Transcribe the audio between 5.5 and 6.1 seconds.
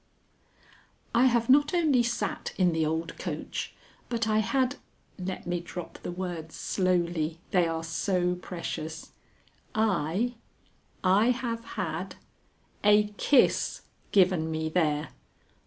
drop